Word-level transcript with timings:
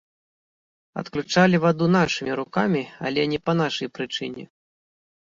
Адключалі 1.01 1.61
ваду 1.67 1.85
нашымі 1.97 2.33
рукамі, 2.41 2.83
але 3.07 3.21
не 3.37 3.45
па 3.47 3.51
нашай 3.63 3.87
прычыне! 3.99 4.43